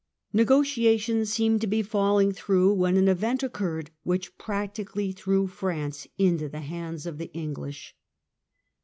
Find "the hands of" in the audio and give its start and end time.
6.49-7.19